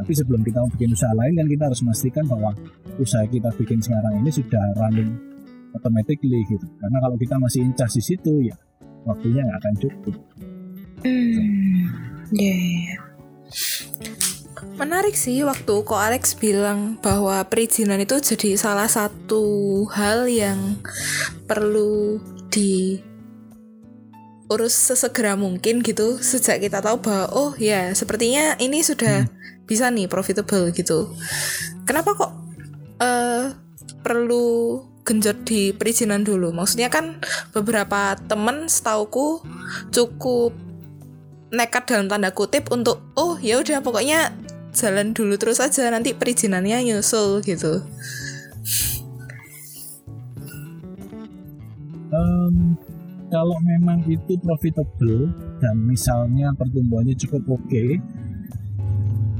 [0.00, 2.50] Tapi sebelum kita mau bikin usaha lain kan kita harus memastikan bahwa
[2.96, 5.10] usaha kita bikin sekarang ini sudah running
[5.76, 6.66] automatically gitu.
[6.80, 8.56] Karena kalau kita masih incas di situ ya
[9.04, 10.14] waktunya nggak akan cukup.
[11.00, 11.84] Hmm,
[12.36, 12.96] ya, ya, ya.
[14.80, 20.80] Menarik sih waktu Ko Alex bilang bahwa perizinan itu jadi salah satu hal yang
[21.44, 22.16] perlu
[22.48, 22.96] di
[24.48, 29.28] urus sesegera mungkin gitu sejak kita tahu bahwa oh ya sepertinya ini sudah
[29.68, 31.12] bisa nih profitable gitu.
[31.84, 32.32] Kenapa kok
[33.04, 33.52] eh
[34.00, 36.56] perlu genjot di perizinan dulu?
[36.56, 37.20] Maksudnya kan
[37.52, 39.44] beberapa temen setauku
[39.92, 40.56] cukup
[41.52, 44.32] nekat dalam tanda kutip untuk oh ya udah pokoknya
[44.72, 47.82] jalan dulu terus aja nanti perizinannya nyusul gitu.
[52.10, 52.74] Em,
[53.30, 55.30] kalau memang itu profitable
[55.62, 57.84] dan misalnya pertumbuhannya cukup oke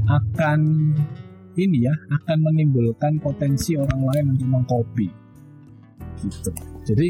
[0.07, 0.61] akan
[1.59, 5.09] ini ya akan menimbulkan potensi orang lain untuk mengcopy
[6.23, 6.51] gitu
[6.87, 7.09] jadi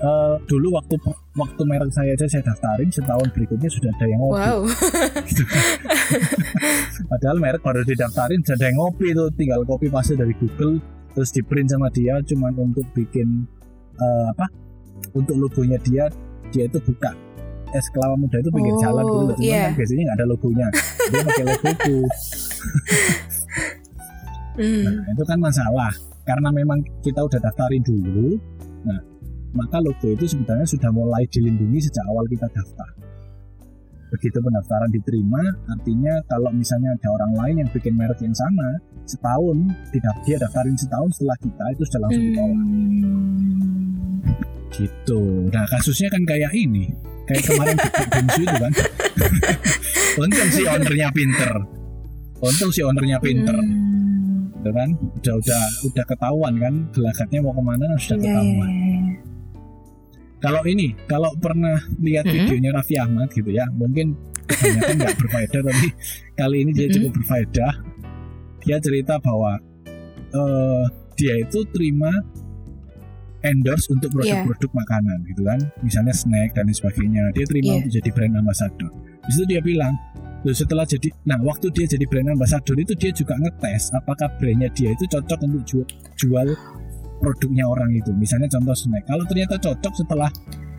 [0.00, 0.94] eh, dulu waktu
[1.32, 4.60] waktu merek saya aja saya daftarin setahun berikutnya sudah ada yang ngopi Wow.
[5.24, 5.42] gitu
[7.10, 11.30] padahal merek baru didaftarin sudah ada yang ngopi itu tinggal copy paste dari Google terus
[11.30, 13.44] di print sama dia cuman untuk bikin
[13.94, 14.46] eh, apa
[15.12, 16.06] untuk logonya dia
[16.48, 17.12] dia itu buka
[17.70, 19.70] es kelapa muda itu pinggir Oh, jalan dulu cuman iya.
[19.70, 20.66] kan biasanya nggak ada logonya
[21.06, 21.98] dia pakai logoku
[24.50, 24.82] Hmm.
[24.82, 25.88] nah, itu kan masalah
[26.26, 28.36] karena memang kita udah daftarin dulu
[28.84, 28.98] nah
[29.52, 32.88] maka logo itu sebenarnya sudah mulai dilindungi sejak awal kita daftar.
[34.10, 35.38] Begitu pendaftaran diterima
[35.70, 38.74] artinya kalau misalnya ada orang lain yang bikin merek yang sama
[39.06, 42.58] setahun tidak dia daftarin setahun setelah kita itu sudah langsung ditolak.
[42.58, 44.18] Hmm.
[44.70, 45.22] gitu.
[45.54, 46.90] Nah kasusnya kan kayak ini.
[47.30, 47.76] Kayak kemarin
[48.10, 48.72] Bingsu itu kan.
[50.26, 51.52] Untung si ownernya pinter.
[52.42, 53.54] Untung si ownernya pinter.
[53.54, 54.50] Hmm.
[54.58, 54.88] gitu kan?
[55.22, 58.70] Udah udah udah ketahuan kan gelagatnya mau ke mana sudah Ya, ya, ketahuan.
[58.70, 59.29] ya.
[60.40, 62.32] Kalau ini kalau pernah lihat Mhm.
[62.34, 64.16] videonya Raffi Ahmad gitu ya mungkin
[64.48, 65.88] kebanyakan nggak berfaedah tapi
[66.34, 66.94] kali ini dia Mhm.
[66.98, 67.72] cukup berfaedah
[68.60, 69.56] dia cerita bahwa
[70.32, 72.10] uh, dia itu terima
[73.40, 74.44] endorse untuk Iya.
[74.44, 77.76] produk-produk makanan gitu kan misalnya snack dan sebagainya dia terima Iya.
[77.80, 79.94] untuk jadi brand ambassador Di situ dia bilang
[80.40, 84.72] Loh, setelah jadi nah waktu dia jadi brand ambassador itu dia juga ngetes apakah brandnya
[84.72, 85.84] dia itu cocok untuk jual,
[86.16, 86.48] jual
[87.20, 88.10] produknya orang itu.
[88.16, 89.04] Misalnya contoh snack.
[89.04, 90.30] Kalau ternyata cocok setelah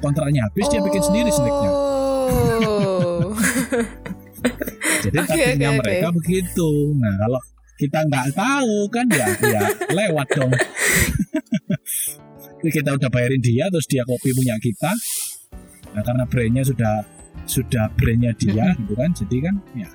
[0.02, 1.72] kontraknya habis dia bikin sendiri snacknya.
[1.72, 3.32] Oh.
[5.06, 5.82] jadi Oke, taktiknya oke, oke.
[5.86, 6.70] mereka begitu.
[6.98, 7.40] Nah kalau
[7.78, 9.62] kita nggak tahu kan ya ya
[9.94, 10.52] lewat dong.
[12.62, 14.92] Jadi kita udah bayarin dia terus dia kopi punya kita.
[15.94, 17.06] Nah karena brandnya sudah
[17.46, 19.14] sudah brandnya dia gitu kan.
[19.14, 19.90] Jadi kan ya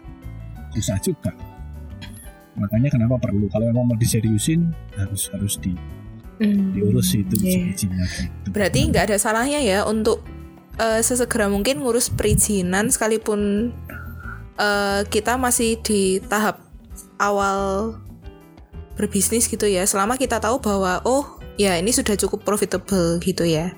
[0.75, 1.35] susah juga.
[2.57, 3.47] Makanya kenapa perlu?
[3.53, 5.77] Kalau memang mau diseriusin harus harus di,
[6.37, 6.77] Hmm.
[6.77, 7.73] diurus itu Iya.
[7.73, 10.21] izinnya gitu Berarti nggak ada salahnya ya untuk
[10.77, 13.73] eh, sesegera mungkin ngurus perizinan sekalipun
[14.61, 16.61] eh, kita masih di tahap
[17.17, 17.97] awal
[18.97, 19.85] berbisnis gitu ya.
[19.89, 23.73] Selama kita tahu bahwa oh ya ini sudah cukup profitable gitu ya.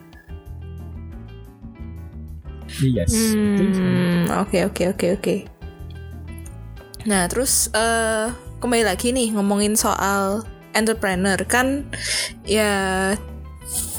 [2.82, 3.14] yes.
[3.34, 5.36] Hmm, oke oke oke oke.
[7.06, 10.42] Nah, terus eh kembali lagi nih ngomongin soal
[10.78, 11.84] entrepreneur kan
[12.46, 13.12] ya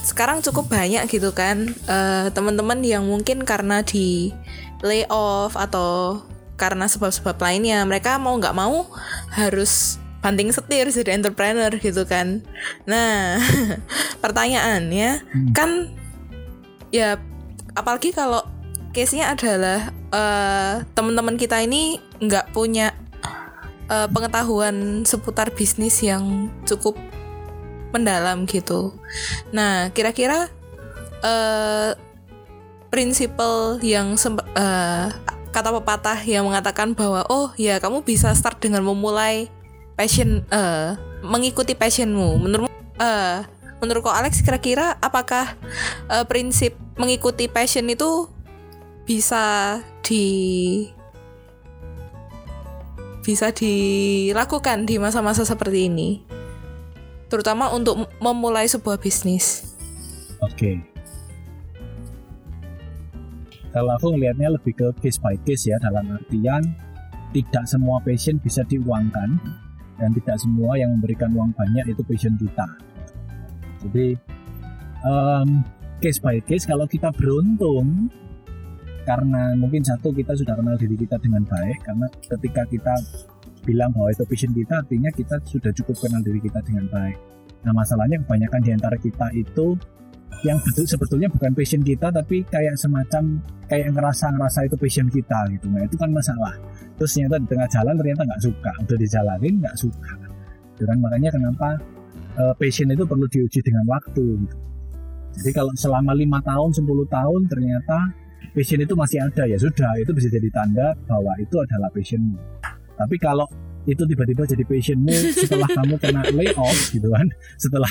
[0.04, 4.34] sekarang cukup banyak gitu kan eh, teman-teman yang mungkin karena di
[4.82, 6.24] layoff atau
[6.60, 8.90] karena sebab-sebab lainnya mereka mau nggak mau
[9.32, 12.44] harus banting setir jadi entrepreneur gitu kan.
[12.84, 13.40] Nah,
[14.24, 15.52] pertanyaannya Hmm.
[15.56, 15.70] kan
[16.92, 17.16] ya
[17.78, 18.44] apalagi kalau
[18.92, 22.92] case-nya adalah eh, teman-teman kita ini nggak punya
[23.90, 26.96] eh, pengetahuan seputar bisnis yang cukup
[27.90, 28.94] mendalam gitu.
[29.50, 30.48] Nah, kira-kira
[31.20, 31.92] eh
[32.90, 34.18] prinsipal yang
[34.56, 35.08] eh,
[35.50, 39.50] kata pepatah yang mengatakan bahwa oh ya kamu bisa start dengan memulai
[39.98, 42.40] passion eh mengikuti passionmu.
[42.40, 42.72] Menurut
[43.80, 45.56] menurut kok Alex kira-kira apakah
[46.12, 48.28] eh, prinsip mengikuti passion itu
[49.08, 50.86] bisa di
[53.30, 56.26] bisa dilakukan di masa-masa seperti ini
[57.30, 59.70] terutama untuk memulai sebuah bisnis
[60.40, 60.80] Oke.
[63.70, 66.64] Kalau aku ngelihatnya lebih ke case by case ya dalam artian
[67.36, 69.38] tidak semua passion bisa diuangkan
[70.00, 72.66] dan tidak semua yang memberikan uang banyak itu passion kita.
[73.86, 74.18] Jadi
[75.06, 75.62] em,
[76.02, 78.10] case by case kalau kita beruntung
[79.10, 82.94] karena mungkin satu kita sudah kenal diri kita dengan baik karena ketika kita
[83.66, 87.18] bilang bahwa itu passion kita artinya kita sudah cukup kenal diri kita dengan baik.
[87.66, 89.74] Nah masalahnya kebanyakan di antara kita itu
[90.46, 95.40] yang betul sebetulnya bukan passion kita tapi kayak semacam kayak ngerasa ngerasa itu passion kita
[95.58, 95.66] gitu.
[95.74, 96.54] Nah itu kan masalah.
[97.02, 98.72] Terus ternyata di tengah jalan ternyata nggak suka.
[98.86, 100.12] Udah dijalanin nggak suka.
[100.78, 100.98] Gitu kan?
[101.02, 101.70] Makanya kenapa
[102.38, 104.58] eh, passion itu perlu diuji dengan waktu gitu.
[105.40, 107.98] jadi kalau selama lima tahun 10 tahun ternyata
[108.54, 112.38] passion itu masih ada ya sudah itu bisa jadi tanda bahwa itu adalah passionmu.
[113.00, 113.48] Tapi kalau
[113.88, 117.26] itu tiba-tiba jadi passionmu setelah kamu kena layoff gitu kan
[117.56, 117.90] setelah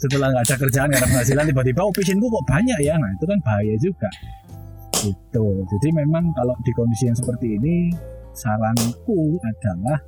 [0.00, 2.94] setelah nggak ada kerjaan nggak ada penghasilan tiba-tiba oh passionku kok banyak ya?
[2.96, 4.10] Nah itu kan bahaya juga.
[4.96, 5.46] Gitu.
[5.76, 7.92] Jadi memang kalau di kondisi yang seperti ini
[8.32, 10.00] saranku adalah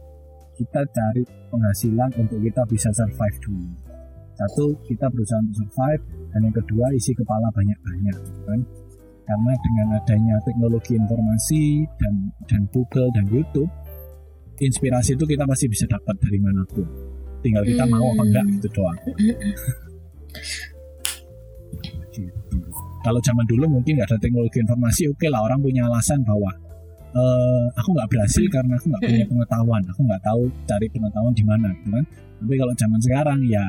[0.58, 1.22] kita cari
[1.54, 3.68] penghasilan untuk kita bisa survive dulu.
[4.34, 6.02] Satu kita berusaha untuk survive
[6.34, 8.60] dan yang kedua isi kepala banyak-banyak gitu kan
[9.28, 12.14] karena dengan adanya teknologi informasi dan
[12.48, 13.68] dan Google dan YouTube
[14.58, 16.88] inspirasi itu kita pasti bisa dapat dari mana pun
[17.44, 18.26] tinggal kita mau apa Hmm.
[18.32, 18.98] enggak gitu doang
[22.18, 22.56] gitu.
[23.04, 26.50] Kalau zaman dulu mungkin nggak ada teknologi informasi, oke lah orang punya alasan bahwa
[27.14, 31.44] eh, aku nggak berhasil karena aku nggak punya pengetahuan, aku nggak tahu cari pengetahuan di
[31.46, 32.04] mana, gitu kan.
[32.42, 33.64] Tapi kalau zaman sekarang ya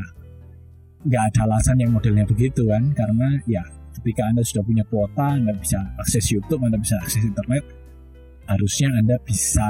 [1.05, 3.63] nggak ada alasan yang modelnya begitu kan, karena ya
[3.99, 7.63] ketika anda sudah punya kuota, anda bisa akses YouTube, anda bisa akses internet,
[8.47, 9.67] harusnya anda bisa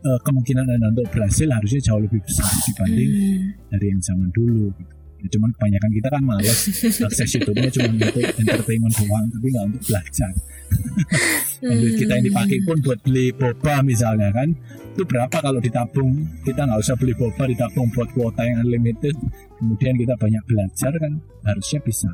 [0.00, 3.44] eh, kemungkinan anda untuk berhasil harusnya jauh lebih besar dibanding Hmm.
[3.68, 4.92] dari yang zaman dulu gitu.
[5.20, 6.58] Ya, cuman kebanyakan kita kan males
[7.04, 10.32] akses YouTube-nya cuma untuk entertainment doang tapi nggak untuk belajar.
[11.60, 14.48] Dan duit kita yang dipakai pun buat beli boba misalnya kan
[14.96, 16.16] itu berapa kalau ditabung?
[16.40, 19.12] Kita nggak usah beli boba ditabung buat kuota yang unlimited.
[19.60, 21.12] Kemudian kita banyak belajar kan
[21.44, 22.08] harusnya bisa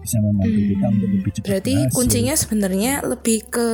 [0.00, 1.94] bisa membantu kita untuk lebih cepat Berarti berhasil.
[1.94, 3.68] kuncinya sebenarnya lebih ke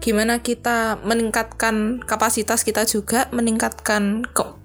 [0.00, 4.56] gimana kita meningkatkan kapasitas kita juga, meningkatkan ke-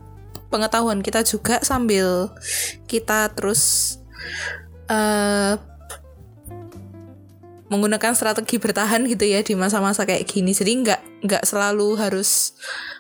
[0.48, 2.32] pengetahuan kita juga sambil
[2.88, 3.96] kita terus
[4.88, 5.60] eh
[7.66, 10.54] menggunakan strategi bertahan gitu ya di masa-masa kayak gini.
[10.54, 12.54] Jadi nggak nggak selalu harus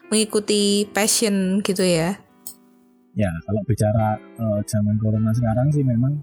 [0.09, 2.17] mengikuti passion gitu ya.
[3.15, 6.19] ya kalau bicara uh, zaman corona sekarang sih memang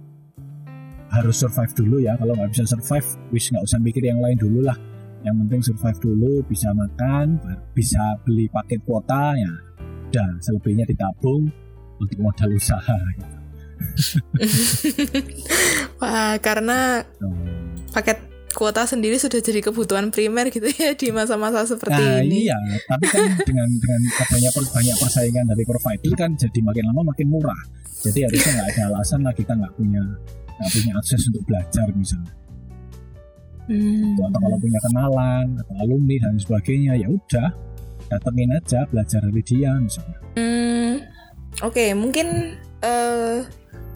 [1.13, 4.65] harus survive dulu ya kalau nggak bisa survive wis nggak usah mikir yang lain dulu
[4.65, 4.77] lah
[5.23, 7.39] yang penting survive dulu bisa makan
[7.77, 9.53] bisa beli paket kuota ya
[10.13, 11.49] udah selebihnya ditabung
[11.97, 13.37] untuk modal usaha gitu.
[16.03, 17.07] Wah, karena
[17.95, 18.19] paket
[18.53, 22.47] kuota sendiri sudah jadi kebutuhan primer gitu ya di masa-masa seperti nah, ini.
[22.47, 27.27] Iya, tapi kan dengan dengan banyak banyak persaingan dari provider kan jadi makin lama makin
[27.33, 27.61] murah.
[28.03, 30.03] Jadi harusnya nggak ada alasan lah kita nggak punya
[30.63, 32.35] nggak punya akses untuk belajar misalnya.
[33.67, 34.15] Hmm.
[34.19, 37.49] Atau kalau punya kenalan atau alumni dan sebagainya ya udah
[38.11, 40.19] datengin aja belajar dari dia misalnya.
[40.39, 41.03] Hmm.
[41.63, 43.45] Oke, okay, mungkin uh,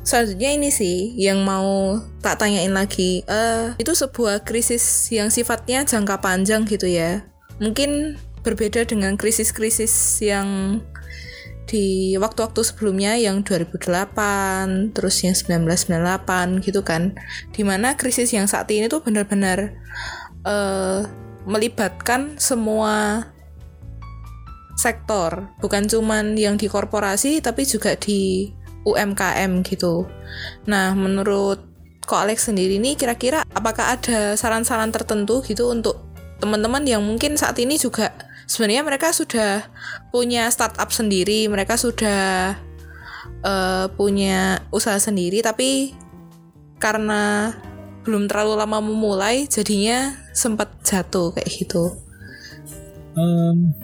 [0.07, 6.22] selanjutnya ini sih yang mau tak tanyain lagi uh, itu sebuah krisis yang sifatnya jangka
[6.22, 7.26] panjang gitu ya
[7.59, 8.14] mungkin
[8.46, 10.79] berbeda dengan krisis-krisis yang
[11.66, 17.18] di waktu-waktu sebelumnya yang 2008 terus yang 1998 gitu kan
[17.50, 19.74] di mana krisis yang saat ini tuh benar-benar
[20.46, 21.02] uh,
[21.46, 23.26] melibatkan semua
[24.79, 28.50] sektor bukan cuman yang di korporasi tapi juga di
[28.87, 30.07] UMKM gitu.
[30.70, 31.59] Nah, menurut
[32.07, 36.07] Ko Alex sendiri nih kira-kira apakah ada saran-saran tertentu gitu untuk
[36.38, 38.14] teman-teman yang mungkin saat ini juga
[38.46, 39.66] sebenarnya mereka sudah
[40.14, 42.56] punya startup sendiri, mereka sudah
[43.42, 45.92] uh, punya usaha sendiri tapi
[46.78, 47.52] karena
[48.06, 51.90] belum terlalu lama memulai jadinya sempat jatuh kayak gitu.
[53.18, 53.74] Um,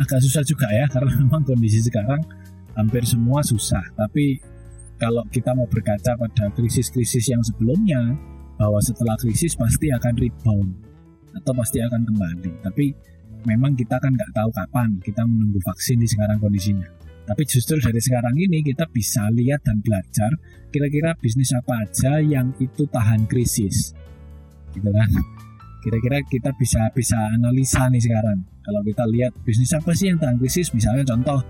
[0.00, 2.22] agak susah juga ya karena memang kondisi sekarang
[2.72, 4.40] hampir semua susah tapi
[4.96, 8.14] kalau kita mau berkaca pada krisis-krisis yang sebelumnya
[8.54, 10.70] bahwa setelah krisis pasti akan rebound
[11.32, 12.52] atau pasti akan kembali.
[12.62, 12.86] Tapi
[13.46, 16.86] memang kita kan nggak tahu kapan kita menunggu vaksin di sekarang kondisinya.
[17.22, 20.34] Tapi justru dari sekarang ini kita bisa lihat dan belajar
[20.74, 23.94] kira-kira bisnis apa aja yang itu tahan krisis.
[24.74, 25.08] Gitu kan?
[25.82, 28.42] Kira-kira kita bisa bisa analisa nih sekarang.
[28.62, 30.74] Kalau kita lihat bisnis apa sih yang tahan krisis?
[30.74, 31.42] Misalnya contoh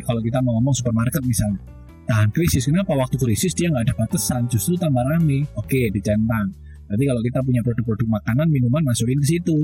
[0.00, 1.60] kalau kita mau ngomong supermarket misalnya
[2.08, 2.68] tahan krisis.
[2.68, 2.96] Kenapa?
[2.96, 5.44] Waktu krisis dia nggak ada batasan justru tambah rame.
[5.60, 6.56] Oke dicentang
[6.92, 9.58] Jadi kalau kita punya produk-produk makanan minuman masukin ke situ.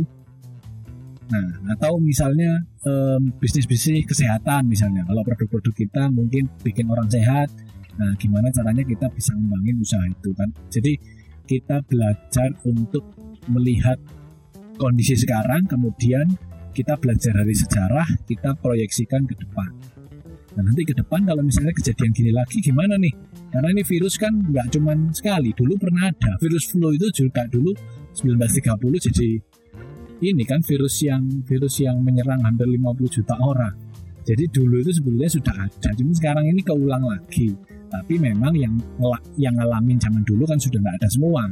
[1.29, 5.05] Nah atau misalnya um, bisnis-bisnis kesehatan misalnya.
[5.05, 7.53] Kalau produk-produk kita mungkin bikin orang sehat
[7.99, 10.49] nah gimana caranya kita bisa ngembangin usaha itu kan?
[10.71, 10.93] Jadi
[11.45, 13.05] kita belajar untuk
[13.51, 13.99] melihat
[14.79, 16.25] kondisi sekarang kemudian
[16.73, 19.98] kita belajar dari sejarah kita proyeksikan ke depan
[20.59, 23.15] Nah nanti ke depan kalau misalnya kejadian gini lagi gimana nih?
[23.55, 25.55] Karena ini virus kan nggak cuma sekali.
[25.55, 27.71] Dulu pernah ada virus flu itu juga dulu
[28.19, 29.29] 1930 jadi
[30.19, 33.71] ini kan virus yang virus yang menyerang hampir 50 juta orang.
[34.27, 37.55] Jadi dulu itu sebetulnya sudah ada, cuma sekarang ini keulang lagi.
[37.89, 38.75] Tapi memang yang
[39.41, 41.49] yang ngalamin zaman dulu kan sudah nggak ada semua,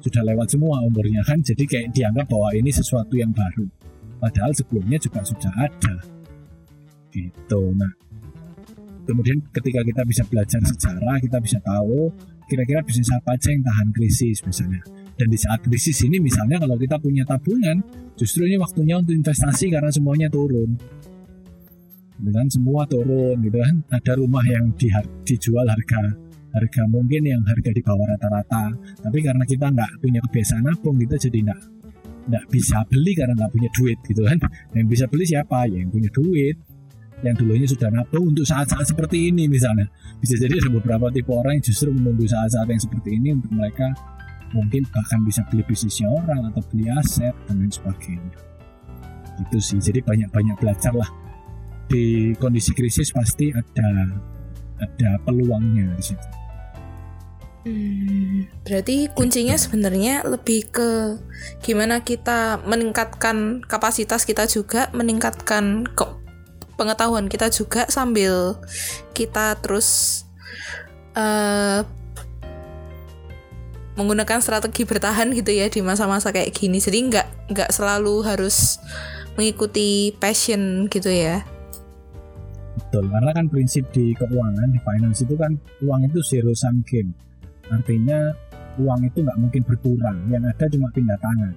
[0.00, 1.42] sudah lewat semua umurnya kan.
[1.42, 3.68] Jadi kayak dianggap bahwa ini sesuatu yang baru.
[4.22, 5.94] Padahal sebelumnya juga sudah ada.
[7.12, 7.60] Gitu.
[7.76, 7.92] Nah,
[9.04, 12.12] kemudian ketika kita bisa belajar sejarah kita bisa tahu
[12.48, 14.82] kira-kira bisnis apa aja yang tahan krisis misalnya.
[15.14, 17.80] Dan di saat krisis ini misalnya kalau kita punya tabungan
[18.18, 20.76] justru ini waktunya untuk investasi karena semuanya turun.
[22.14, 24.90] Dengan semua turun gitu kan ada rumah yang di,
[25.26, 26.02] dijual harga
[26.54, 28.74] harga mungkin yang harga di bawah rata-rata.
[29.02, 31.60] Tapi karena kita nggak punya kebiasaan nabung kita jadi nggak
[32.24, 34.38] nggak bisa beli karena nggak punya duit gitu kan.
[34.74, 35.66] Yang bisa beli siapa?
[35.70, 36.56] Ya yang punya duit
[37.24, 39.88] yang dulunya sudah nabung untuk saat-saat seperti ini misalnya.
[40.20, 43.92] Bisa jadi ada beberapa tipe orang yang justru menunggu saat-saat yang seperti ini untuk mereka
[44.54, 48.36] mungkin bahkan bisa beli bisnisnya orang atau beli aset dan lain sebagainya.
[49.42, 49.80] Itu sih.
[49.82, 51.10] Jadi banyak-banyak belajar lah.
[51.90, 53.88] Di kondisi krisis pasti ada
[54.78, 56.28] ada peluangnya di situ.
[57.64, 61.16] Hmm, berarti kuncinya sebenarnya lebih ke
[61.64, 65.88] gimana kita meningkatkan kapasitas kita juga, meningkatkan
[66.74, 68.58] pengetahuan kita juga sambil
[69.14, 70.22] kita terus
[71.14, 71.86] uh,
[73.94, 76.82] menggunakan strategi bertahan gitu ya di masa-masa kayak gini.
[76.82, 78.82] Jadi nggak nggak selalu harus
[79.38, 81.46] mengikuti passion gitu ya.
[82.74, 87.14] Betul karena kan prinsip di keuangan di finance itu kan uang itu zero sum game.
[87.70, 88.34] Artinya
[88.82, 91.54] uang itu nggak mungkin berkurang yang ada cuma pindah tangan.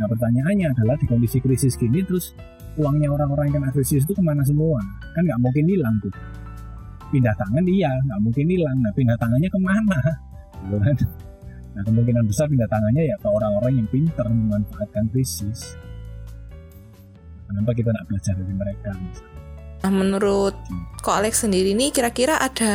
[0.00, 2.32] Nah pertanyaannya adalah di kondisi krisis gini terus
[2.74, 4.82] uangnya orang-orang yang kena krisis itu ke mana semua?
[5.14, 6.14] Kan nggak mungkin hilang tuh.
[7.12, 8.76] Pindah tangan iya nggak mungkin hilang.
[8.82, 9.98] Nah pindah tangannya ke mana?
[10.64, 10.96] Gitu kan.
[11.74, 15.78] Nah kemungkinan besar pindah tangannya ya ke orang-orang yang pintar memanfaatkan krisis.
[17.46, 18.90] Kenapa kita nggak belajar dari mereka?
[18.96, 19.34] Misalnya?
[19.84, 20.56] Nah, menurut
[21.04, 22.72] Ko Alex sendiri nih kira-kira ada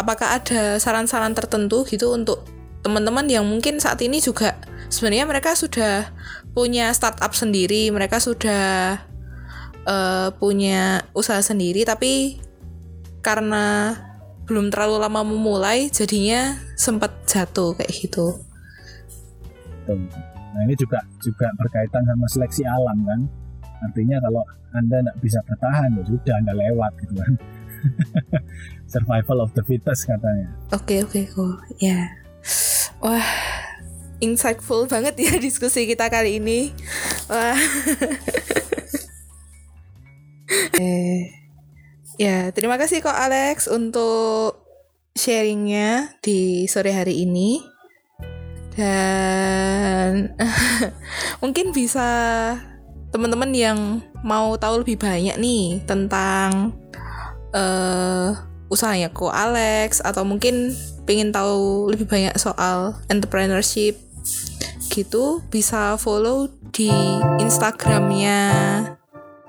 [0.00, 2.48] apakah ada saran-saran tertentu gitu untuk
[2.80, 4.56] teman-teman yang mungkin saat ini juga
[4.88, 6.08] sebenarnya mereka sudah
[6.56, 8.96] punya startup sendiri, mereka sudah
[9.86, 12.42] uh, punya usaha sendiri tapi
[13.22, 13.96] karena
[14.46, 18.42] belum terlalu lama memulai jadinya sempat jatuh kayak gitu.
[19.86, 23.20] Nah ini juga juga berkaitan sama seleksi alam kan.
[23.82, 27.32] Artinya kalau anda nggak bisa bertahan ya sudah Anda lewat gitu kan.
[28.92, 30.48] Survival of the fittest katanya.
[30.72, 31.56] Oke okay, oke okay, kok.
[31.76, 31.98] Ya.
[33.04, 33.28] Wah,
[34.22, 36.72] insightful banget ya diskusi kita kali ini.
[37.28, 37.58] Wah.
[40.76, 41.32] eh,
[42.16, 44.62] ya, terima kasih kok Alex untuk
[45.12, 47.60] sharingnya di sore hari ini.
[48.72, 50.32] Dan
[51.44, 52.08] mungkin bisa
[53.12, 56.72] teman-teman yang mau tahu lebih banyak nih tentang
[57.52, 58.32] uh,
[58.72, 60.72] usahanya ko Alex atau mungkin
[61.04, 64.00] pengen tahu lebih banyak soal entrepreneurship
[64.88, 66.88] gitu bisa follow di
[67.36, 68.40] Instagramnya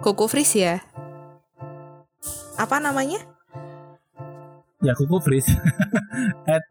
[0.03, 0.83] Coco Fris ya
[2.59, 3.21] apa namanya
[4.83, 5.47] ya Coco Fris
[6.49, 6.63] at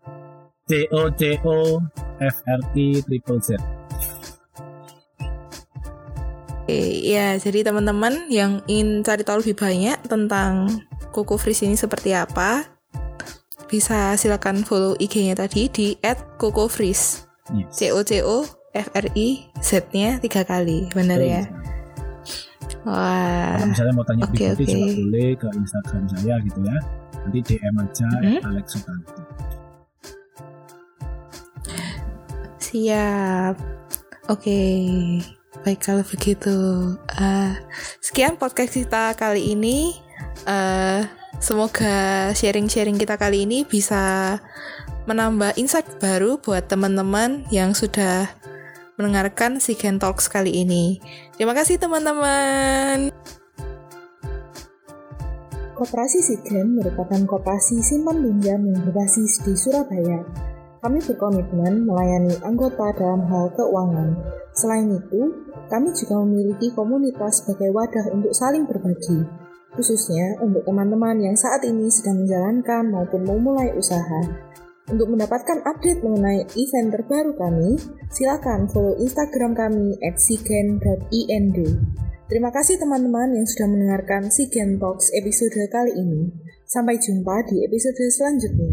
[0.68, 1.80] C O C O
[2.22, 3.57] F R I triple Z
[7.03, 10.70] ya jadi teman-teman yang ingin cari tahu lebih banyak tentang
[11.12, 12.64] Coco Freeze ini seperti apa,
[13.68, 15.93] bisa silakan follow IG-nya tadi di
[16.41, 17.28] @cocofreeze.
[17.53, 17.68] Yes.
[17.76, 21.45] C O C O F R I Z-nya tiga kali, benar ya?
[22.83, 23.55] Wah.
[23.59, 24.66] Kalau misalnya mau tanya okay, okay.
[24.66, 26.78] juga boleh ke Instagram saya gitu ya.
[27.22, 28.41] Nanti DM aja hmm?
[28.43, 29.20] Alex Sutanto.
[32.59, 33.55] Siap.
[34.26, 34.43] Oke.
[34.43, 34.83] Okay.
[35.62, 36.57] Baik kalau begitu.
[37.14, 37.55] Uh,
[38.03, 39.95] sekian podcast kita kali ini.
[40.43, 41.07] Uh,
[41.39, 44.39] semoga sharing-sharing kita kali ini bisa
[45.07, 48.26] menambah insight baru buat teman-teman yang sudah
[49.03, 51.03] mendengarkan Sigen Talks kali ini.
[51.35, 53.11] Terima kasih teman-teman.
[55.75, 60.23] Koperasi Sigen merupakan koperasi simpan pinjam yang berbasis di Surabaya.
[60.79, 64.15] Kami berkomitmen melayani anggota dalam hal keuangan.
[64.55, 65.35] Selain itu,
[65.67, 69.27] kami juga memiliki komunitas sebagai wadah untuk saling berbagi,
[69.75, 74.23] khususnya untuk teman-teman yang saat ini sedang menjalankan maupun memulai usaha.
[74.93, 77.80] Untuk mendapatkan update mengenai event terbaru kami,
[78.12, 81.57] silakan follow Instagram kami at sigen.ind.
[82.28, 86.28] Terima kasih teman-teman yang sudah mendengarkan Sigen Talks episode kali ini.
[86.68, 88.72] Sampai jumpa di episode selanjutnya.